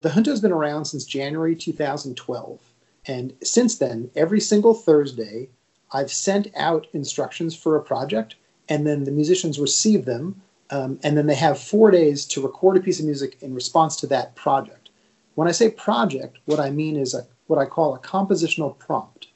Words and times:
The 0.00 0.10
Junto 0.10 0.30
has 0.30 0.40
been 0.40 0.52
around 0.52 0.84
since 0.84 1.04
January 1.04 1.56
2012. 1.56 2.60
And 3.06 3.32
since 3.42 3.78
then, 3.78 4.10
every 4.14 4.38
single 4.38 4.72
Thursday, 4.72 5.48
I've 5.90 6.12
sent 6.12 6.48
out 6.54 6.86
instructions 6.92 7.56
for 7.56 7.74
a 7.74 7.82
project, 7.82 8.36
and 8.68 8.86
then 8.86 9.02
the 9.02 9.10
musicians 9.10 9.58
receive 9.58 10.04
them, 10.04 10.40
um, 10.70 11.00
and 11.02 11.16
then 11.16 11.26
they 11.26 11.34
have 11.34 11.58
four 11.58 11.90
days 11.90 12.26
to 12.26 12.42
record 12.42 12.76
a 12.76 12.80
piece 12.80 13.00
of 13.00 13.06
music 13.06 13.38
in 13.40 13.54
response 13.54 13.96
to 13.96 14.06
that 14.08 14.36
project. 14.36 14.90
When 15.34 15.48
I 15.48 15.52
say 15.52 15.70
project, 15.70 16.38
what 16.44 16.60
I 16.60 16.70
mean 16.70 16.96
is 16.96 17.14
a, 17.14 17.26
what 17.48 17.58
I 17.58 17.66
call 17.66 17.94
a 17.94 17.98
compositional 17.98 18.78
prompt. 18.78 19.28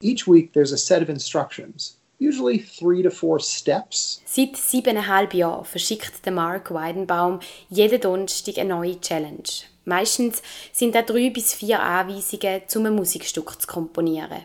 Each 0.00 0.26
week, 0.26 0.52
there's 0.52 0.72
a 0.72 0.78
set 0.78 1.02
of 1.02 1.10
instructions, 1.10 1.96
usually 2.22 2.58
three 2.58 3.02
to 3.02 3.10
four 3.10 3.40
steps. 3.40 4.22
Seit 4.24 4.56
siebeneinhalb 4.56 5.34
Jahren 5.34 5.64
verschickt 5.64 6.24
der 6.24 6.32
Mark 6.32 6.72
Weidenbaum 6.72 7.40
jeden 7.68 8.00
Donnerstag 8.00 8.58
eine 8.58 8.70
neue 8.70 9.00
Challenge. 9.00 9.42
Meistens 9.84 10.42
sind 10.72 10.94
da 10.94 11.02
drei 11.02 11.30
bis 11.30 11.54
vier 11.54 11.80
Anweisungen, 11.80 12.62
um 12.76 12.86
ein 12.86 12.94
Musikstück 12.94 13.60
zu 13.60 13.66
komponieren. 13.66 14.44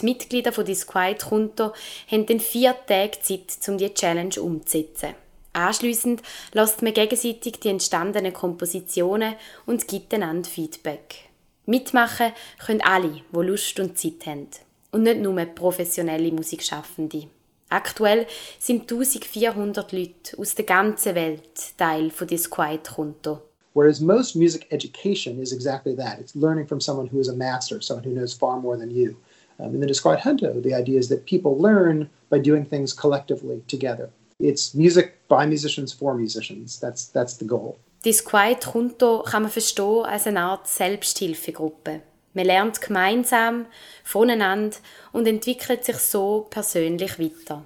Die 0.00 0.04
Mitglieder 0.06 0.52
von 0.52 0.64
Disquiet 0.64 1.24
Junto 1.30 1.72
haben 2.10 2.26
dann 2.26 2.40
vier 2.40 2.74
Tage 2.86 3.20
Zeit, 3.20 3.68
um 3.68 3.78
die 3.78 3.92
Challenge 3.92 4.40
umzusetzen. 4.40 5.14
Anschliessend 5.52 6.22
lässt 6.52 6.80
man 6.80 6.94
gegenseitig 6.94 7.60
die 7.60 7.68
entstandenen 7.68 8.32
Kompositionen 8.32 9.34
und 9.66 9.86
gibt 9.86 10.14
einander 10.14 10.48
Feedback. 10.48 11.28
Mitmachen 11.66 12.32
können 12.64 12.80
alle, 12.80 13.20
die 13.32 13.38
Lust 13.38 13.78
und 13.78 13.98
Zeit 13.98 14.26
haben. 14.26 14.48
Und 14.92 15.04
nicht 15.04 15.20
nur 15.20 15.34
professionelle 15.46 16.30
Musikschaffende. 16.30 17.24
Aktuell 17.70 18.26
sind 18.58 18.82
1400 18.82 19.92
Leute 19.92 20.38
aus 20.38 20.54
der 20.54 20.66
ganzen 20.66 21.14
Welt 21.14 21.78
Teil 21.78 22.10
von 22.10 22.26
Disquiet 22.26 22.86
Junto. 22.96 23.40
Whereas 23.74 24.00
most 24.00 24.36
music 24.36 24.66
education 24.70 25.40
is 25.40 25.52
exactly 25.52 25.96
that. 25.96 26.18
It's 26.20 26.34
learning 26.34 26.66
from 26.66 26.80
someone 26.80 27.08
who 27.10 27.18
is 27.18 27.28
a 27.28 27.34
master, 27.34 27.80
someone 27.80 28.04
who 28.04 28.12
knows 28.12 28.34
far 28.34 28.60
more 28.60 28.76
than 28.76 28.90
you. 28.90 29.16
Um, 29.58 29.74
in 29.74 29.80
the 29.80 29.86
Disquiet 29.86 30.20
Junto, 30.22 30.60
the 30.60 30.74
idea 30.74 30.98
is 30.98 31.08
that 31.08 31.24
people 31.24 31.56
learn 31.56 32.10
by 32.28 32.38
doing 32.38 32.66
things 32.66 32.92
collectively 32.92 33.62
together. 33.68 34.10
It's 34.38 34.74
music 34.74 35.14
by 35.28 35.46
musicians 35.46 35.92
for 35.94 36.14
musicians. 36.14 36.78
That's, 36.78 37.06
that's 37.06 37.38
the 37.38 37.46
goal. 37.46 37.78
Disquiet 38.04 38.62
Junto 38.74 39.22
kann 39.22 39.42
man 39.42 39.50
verstehen 39.50 40.04
als 40.04 40.26
eine 40.26 40.40
Art 40.40 40.66
Selbsthilfegruppe. 40.66 42.02
Man 42.34 42.46
lernt 42.46 42.80
gemeinsam 42.80 43.66
voneinander 44.04 44.76
und 45.12 45.26
entwickelt 45.26 45.84
sich 45.84 45.98
so 45.98 46.46
persönlich 46.48 47.18
weiter. 47.18 47.64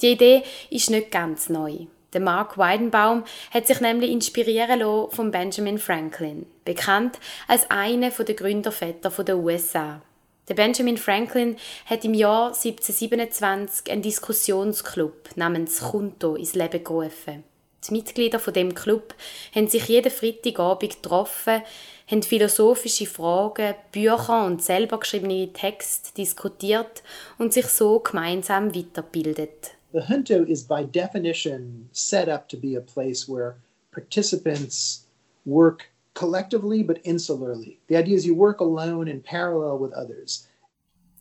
Die 0.00 0.12
Idee 0.12 0.42
ist 0.70 0.90
nicht 0.90 1.10
ganz 1.10 1.48
neu. 1.48 1.86
Der 2.12 2.20
Mark 2.20 2.56
Weidenbaum 2.56 3.24
hat 3.50 3.66
sich 3.66 3.80
nämlich 3.80 4.10
inspirieren 4.10 4.78
lassen 4.78 5.10
von 5.10 5.30
Benjamin 5.32 5.78
Franklin, 5.78 6.46
bekannt 6.64 7.18
als 7.48 7.68
einer 7.70 8.10
der 8.10 8.34
Gründerväter 8.34 9.10
der 9.24 9.36
USA. 9.36 10.00
Der 10.48 10.54
Benjamin 10.54 10.98
Franklin 10.98 11.56
hat 11.86 12.04
im 12.04 12.14
Jahr 12.14 12.48
1727 12.48 13.90
einen 13.90 14.02
Diskussionsclub 14.02 15.30
namens 15.36 15.80
Junto 15.80 16.36
ins 16.36 16.54
Leben 16.54 16.84
gerufen. 16.84 17.42
Die 17.88 17.92
Mitglieder 17.92 18.38
von 18.38 18.54
dem 18.54 18.74
Club 18.74 19.14
haben 19.54 19.68
sich 19.68 19.88
jeden 19.88 20.10
Freitagabend 20.10 21.02
getroffen, 21.02 21.62
haben 22.06 22.22
philosophische 22.22 23.06
Fragen, 23.06 23.74
Bücher 23.92 24.46
und 24.46 24.62
selber 24.62 24.98
geschriebene 25.00 25.52
Texte 25.52 26.10
diskutiert 26.16 27.02
und 27.38 27.52
sich 27.52 27.66
so 27.66 27.98
gemeinsam 28.00 28.74
weiterbildet. 28.74 29.72
The 29.92 30.00
junto 30.00 30.42
is 30.42 30.64
by 30.64 30.84
definition 30.84 31.88
set 31.92 32.28
up 32.28 32.48
to 32.48 32.56
be 32.56 32.76
a 32.76 32.80
place 32.80 33.28
where 33.28 33.54
participants 33.92 35.06
work 35.46 35.88
collectively 36.14 36.82
but 36.82 36.98
insularly. 37.04 37.78
The 37.88 37.96
idea 37.96 38.16
is 38.16 38.26
you 38.26 38.34
work 38.34 38.60
alone 38.60 39.08
in 39.08 39.22
parallel 39.22 39.80
with 39.80 39.92
others. 39.94 40.48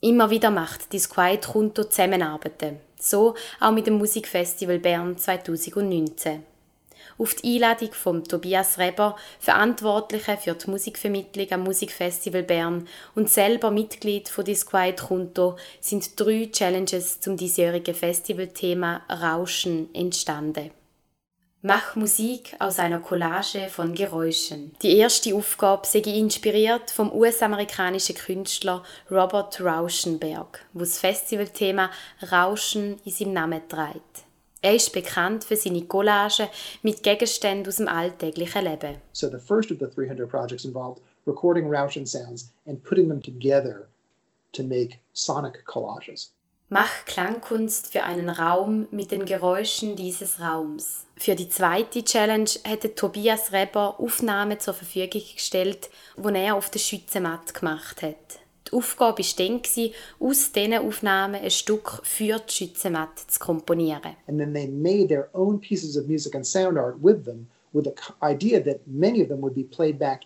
Immer 0.01 0.29
wieder 0.29 0.51
macht 0.51 0.91
Disquiet 0.91 1.45
Junto 1.53 1.85
Zusammenarbeiten. 1.85 2.79
So 2.99 3.35
auch 3.61 3.71
mit 3.71 3.87
dem 3.87 3.99
Musikfestival 3.99 4.79
Bern 4.79 5.17
2019 5.17 6.43
auf 7.17 7.35
die 7.35 7.55
Einladung 7.55 7.93
von 7.93 8.23
Tobias 8.23 8.77
Reber, 8.77 9.15
Verantwortlicher 9.39 10.37
für 10.37 10.53
die 10.53 10.69
Musikvermittlung 10.69 11.51
am 11.51 11.63
Musikfestival 11.63 12.43
Bern 12.43 12.87
und 13.15 13.29
selber 13.29 13.71
Mitglied 13.71 14.29
von 14.29 14.45
Disquiet 14.45 15.01
Junto, 15.09 15.57
sind 15.79 16.19
drei 16.19 16.49
Challenges 16.51 17.19
zum 17.19 17.37
diesjährigen 17.37 17.95
Festivalthema 17.95 19.01
Rauschen 19.09 19.93
entstanden. 19.93 20.71
Mach 21.65 21.95
Musik 21.95 22.57
aus 22.59 22.77
einer 22.77 22.99
Collage 22.99 23.69
von 23.69 23.95
Geräuschen. 23.95 24.75
Die 24.81 24.97
erste 24.97 25.33
Aufgabe 25.33 25.87
sei 25.87 25.99
inspiriert 25.99 26.91
vom 26.91 27.09
US-amerikanischen 27.09 28.15
Künstler 28.17 28.83
Robert 29.09 29.61
Rauschenberg, 29.61 30.65
wo 30.73 30.81
das 30.81 30.99
Festivalthema 30.99 31.89
Rauschen 32.29 32.99
in 33.05 33.11
seinem 33.13 33.31
Namen 33.31 33.61
trägt. 33.69 34.25
Er 34.63 34.75
ist 34.75 34.93
bekannt 34.93 35.43
für 35.43 35.57
seine 35.57 35.81
Collagen 35.81 36.47
mit 36.83 37.03
Gegenständen 37.03 37.67
aus 37.67 37.75
dem 37.75 37.89
alltäglichen 37.89 38.63
Leben. 38.63 38.95
So 39.11 39.27
the 39.29 39.37
first 39.37 39.71
of 39.71 39.79
the 39.79 39.87
300 39.93 40.25
projects 40.29 40.63
involved 40.63 41.01
recording 41.27 41.69
Rauschen 41.69 42.05
sounds 42.05 42.53
and 42.65 42.81
putting 42.81 43.09
them 43.09 43.21
together 43.21 43.89
to 44.53 44.63
make 44.63 44.99
sonic 45.11 45.65
collages. 45.65 46.31
Mach 46.69 47.03
Klangkunst 47.05 47.91
für 47.91 48.03
einen 48.03 48.29
Raum 48.29 48.87
mit 48.89 49.11
den 49.11 49.25
Geräuschen 49.25 49.97
dieses 49.97 50.39
Raums. 50.39 51.07
Für 51.17 51.35
die 51.35 51.49
zweite 51.49 52.05
Challenge 52.05 52.49
hätte 52.63 52.95
Tobias 52.95 53.51
Reber 53.51 53.99
Aufnahmen 53.99 54.61
zur 54.61 54.73
Verfügung 54.73 55.21
gestellt, 55.35 55.89
die 56.15 56.35
er 56.35 56.55
auf 56.55 56.69
der 56.69 56.79
Schützenmatte 56.79 57.51
gemacht 57.51 58.01
hat. 58.01 58.39
Die 58.73 58.77
Aufgabe 58.77 59.21
war 59.21 59.45
dann, 59.45 59.61
aus 60.19 60.51
diesen 60.51 60.73
Aufnahmen 60.73 61.35
ein 61.35 61.51
Stück 61.51 62.01
für 62.01 62.39
die 62.39 62.51
Schützenmatte 62.51 63.27
zu 63.27 63.39
komponieren. 63.39 64.15
And 64.27 64.39
then 64.39 64.51
they 64.51 64.67
made 64.67 65.09
their 65.09 65.29
own 65.33 65.59
pieces 65.59 65.95
of 65.95 66.07
music 66.07 66.33
and 66.33 66.43
sound 66.43 66.79
art 66.79 66.95
with 66.99 67.23
them, 67.23 67.47
with 67.71 67.85
the 67.85 67.93
idea 68.23 68.59
that 68.63 68.79
many 68.87 69.21
of 69.21 69.27
them 69.27 69.41
would 69.43 69.53
be 69.53 69.63
played 69.63 69.99
back. 69.99 70.21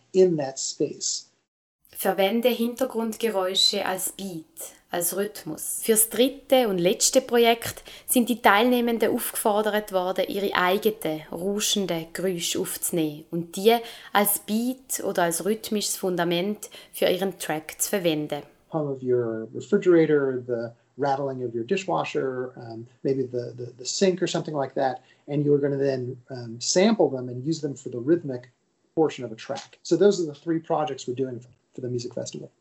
Verwende 1.99 2.49
Hintergrundgeräusche 2.49 3.83
als 3.83 4.11
Beat, 4.11 4.45
als 4.91 5.17
Rhythmus. 5.17 5.79
Fürs 5.81 6.09
dritte 6.09 6.67
und 6.67 6.77
letzte 6.77 7.21
Projekt 7.21 7.81
sind 8.05 8.29
die 8.29 8.39
Teilnehmenden 8.39 9.11
aufgefordert 9.11 9.91
worden, 9.91 10.25
ihre 10.27 10.53
eigenen 10.53 11.23
rauschenden 11.31 12.05
Geräusche 12.13 12.59
aufzunehmen 12.59 13.25
und 13.31 13.55
die 13.55 13.75
als 14.13 14.37
Beat 14.37 15.03
oder 15.03 15.23
als 15.23 15.43
rhythmisches 15.43 15.97
Fundament 15.97 16.69
für 16.93 17.05
ihren 17.05 17.39
Track 17.39 17.81
zu 17.81 17.89
verwenden. 17.89 18.43
Hum 18.71 18.91
of 18.91 19.01
your 19.01 19.47
refrigerator, 19.55 20.43
the 20.45 20.69
rattling 20.99 21.43
of 21.43 21.55
your 21.55 21.63
dishwasher, 21.63 22.51
um, 22.57 22.85
maybe 23.01 23.23
the, 23.23 23.55
the, 23.57 23.73
the 23.79 23.85
sink 23.85 24.21
or 24.21 24.27
something 24.27 24.55
like 24.55 24.75
that, 24.75 25.01
and 25.27 25.43
you're 25.43 25.59
going 25.59 25.73
to 25.73 25.83
then 25.83 26.15
um, 26.29 26.61
sample 26.61 27.09
them 27.09 27.27
and 27.27 27.43
use 27.43 27.59
them 27.59 27.73
for 27.73 27.89
the 27.89 27.99
rhythmic 27.99 28.51
portion 28.93 29.25
of 29.25 29.31
a 29.31 29.35
track. 29.35 29.79
So 29.81 29.97
those 29.97 30.21
are 30.21 30.27
the 30.27 30.35
three 30.35 30.59
projects 30.59 31.07
we're 31.07 31.15
doing 31.15 31.43
for 31.77 31.81
the 31.81 31.89
music 31.89 32.15
festival. 32.15 32.51